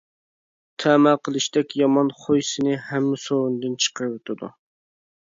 [0.83, 4.49] تەمە قىلىشتەك يامان خۇي سېنى ھەممە سورۇندىن چىقىرىۋېتىدۇ.